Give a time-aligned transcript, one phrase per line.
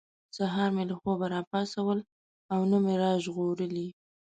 [0.35, 1.99] سهار مې له خوبه را پاڅول
[2.53, 3.87] او نه مې را ژغورلي.